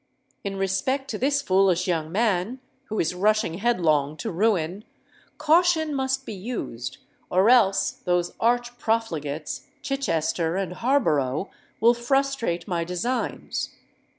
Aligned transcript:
In 0.43 0.55
respect 0.55 1.11
to 1.11 1.19
this 1.19 1.43
foolish 1.43 1.87
young 1.87 2.11
man, 2.11 2.59
who 2.85 2.99
is 2.99 3.13
rushing 3.13 3.59
headlong 3.59 4.17
to 4.17 4.31
ruin, 4.31 4.83
caution 5.37 5.93
must 5.93 6.25
be 6.25 6.33
used; 6.33 6.97
or 7.29 7.51
else 7.51 7.91
those 7.91 8.33
arch 8.39 8.79
profligates, 8.79 9.67
Chichester 9.83 10.55
and 10.55 10.73
Harborough, 10.73 11.51
will 11.79 11.93
frustrate 11.93 12.67
my 12.67 12.83
designs. 12.83 13.75